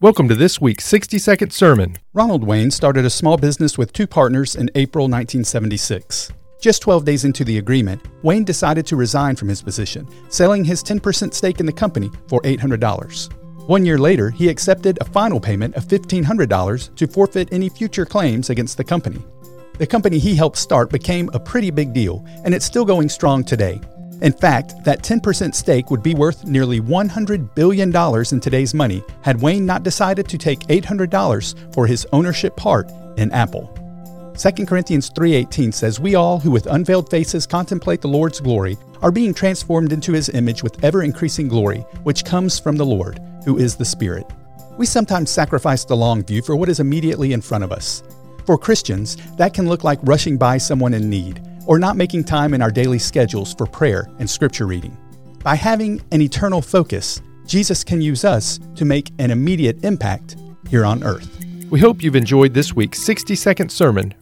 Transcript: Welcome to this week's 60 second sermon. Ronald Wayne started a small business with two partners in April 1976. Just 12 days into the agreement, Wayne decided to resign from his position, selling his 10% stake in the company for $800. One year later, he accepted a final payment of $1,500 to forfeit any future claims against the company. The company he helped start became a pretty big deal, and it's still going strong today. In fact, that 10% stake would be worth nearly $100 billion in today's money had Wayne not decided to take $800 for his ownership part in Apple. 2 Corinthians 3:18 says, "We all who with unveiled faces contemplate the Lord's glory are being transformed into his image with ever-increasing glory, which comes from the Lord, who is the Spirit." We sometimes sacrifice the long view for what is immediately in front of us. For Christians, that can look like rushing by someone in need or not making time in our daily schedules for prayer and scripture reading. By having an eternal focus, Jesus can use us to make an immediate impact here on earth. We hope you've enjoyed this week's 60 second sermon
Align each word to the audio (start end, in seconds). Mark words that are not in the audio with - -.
Welcome 0.00 0.28
to 0.28 0.34
this 0.34 0.60
week's 0.60 0.84
60 0.86 1.18
second 1.18 1.52
sermon. 1.52 1.96
Ronald 2.14 2.42
Wayne 2.42 2.72
started 2.72 3.04
a 3.04 3.10
small 3.10 3.36
business 3.36 3.78
with 3.78 3.92
two 3.92 4.08
partners 4.08 4.56
in 4.56 4.68
April 4.74 5.04
1976. 5.04 6.32
Just 6.60 6.82
12 6.82 7.04
days 7.04 7.24
into 7.24 7.44
the 7.44 7.58
agreement, 7.58 8.02
Wayne 8.24 8.42
decided 8.42 8.86
to 8.86 8.96
resign 8.96 9.36
from 9.36 9.48
his 9.48 9.62
position, 9.62 10.08
selling 10.30 10.64
his 10.64 10.82
10% 10.82 11.32
stake 11.32 11.60
in 11.60 11.66
the 11.66 11.72
company 11.72 12.10
for 12.26 12.42
$800. 12.42 13.32
One 13.68 13.86
year 13.86 13.96
later, 13.96 14.30
he 14.30 14.48
accepted 14.48 14.98
a 15.00 15.04
final 15.04 15.38
payment 15.38 15.76
of 15.76 15.86
$1,500 15.86 16.96
to 16.96 17.06
forfeit 17.06 17.52
any 17.52 17.68
future 17.68 18.04
claims 18.04 18.50
against 18.50 18.76
the 18.76 18.84
company. 18.84 19.22
The 19.78 19.86
company 19.86 20.18
he 20.18 20.34
helped 20.34 20.56
start 20.56 20.90
became 20.90 21.30
a 21.32 21.40
pretty 21.40 21.70
big 21.70 21.92
deal, 21.92 22.24
and 22.44 22.52
it's 22.52 22.66
still 22.66 22.84
going 22.84 23.08
strong 23.08 23.44
today. 23.44 23.80
In 24.24 24.32
fact, 24.32 24.82
that 24.84 25.02
10% 25.02 25.54
stake 25.54 25.90
would 25.90 26.02
be 26.02 26.14
worth 26.14 26.46
nearly 26.46 26.80
$100 26.80 27.54
billion 27.54 27.94
in 27.94 28.40
today's 28.40 28.72
money 28.72 29.04
had 29.20 29.38
Wayne 29.38 29.66
not 29.66 29.82
decided 29.82 30.26
to 30.28 30.38
take 30.38 30.60
$800 30.60 31.74
for 31.74 31.86
his 31.86 32.06
ownership 32.10 32.56
part 32.56 32.90
in 33.18 33.30
Apple. 33.32 33.68
2 34.38 34.66
Corinthians 34.66 35.10
3:18 35.10 35.74
says, 35.74 36.00
"We 36.00 36.14
all 36.14 36.40
who 36.40 36.50
with 36.50 36.66
unveiled 36.66 37.10
faces 37.10 37.46
contemplate 37.46 38.00
the 38.00 38.08
Lord's 38.08 38.40
glory 38.40 38.78
are 39.02 39.12
being 39.12 39.34
transformed 39.34 39.92
into 39.92 40.14
his 40.14 40.30
image 40.30 40.62
with 40.62 40.82
ever-increasing 40.82 41.46
glory, 41.46 41.84
which 42.02 42.24
comes 42.24 42.58
from 42.58 42.76
the 42.76 42.86
Lord, 42.86 43.20
who 43.44 43.58
is 43.58 43.76
the 43.76 43.84
Spirit." 43.84 44.24
We 44.78 44.86
sometimes 44.86 45.30
sacrifice 45.30 45.84
the 45.84 45.96
long 45.96 46.24
view 46.24 46.40
for 46.40 46.56
what 46.56 46.70
is 46.70 46.80
immediately 46.80 47.34
in 47.34 47.42
front 47.42 47.62
of 47.62 47.72
us. 47.72 48.02
For 48.46 48.56
Christians, 48.56 49.18
that 49.36 49.52
can 49.52 49.68
look 49.68 49.84
like 49.84 50.00
rushing 50.02 50.38
by 50.38 50.56
someone 50.56 50.94
in 50.94 51.10
need 51.10 51.42
or 51.66 51.78
not 51.78 51.96
making 51.96 52.24
time 52.24 52.54
in 52.54 52.62
our 52.62 52.70
daily 52.70 52.98
schedules 52.98 53.54
for 53.54 53.66
prayer 53.66 54.08
and 54.18 54.28
scripture 54.28 54.66
reading. 54.66 54.96
By 55.42 55.54
having 55.54 56.02
an 56.12 56.22
eternal 56.22 56.62
focus, 56.62 57.20
Jesus 57.46 57.84
can 57.84 58.00
use 58.00 58.24
us 58.24 58.58
to 58.76 58.84
make 58.84 59.12
an 59.18 59.30
immediate 59.30 59.84
impact 59.84 60.36
here 60.68 60.84
on 60.84 61.04
earth. 61.04 61.30
We 61.70 61.80
hope 61.80 62.02
you've 62.02 62.16
enjoyed 62.16 62.54
this 62.54 62.74
week's 62.74 63.00
60 63.02 63.34
second 63.34 63.70
sermon 63.70 64.14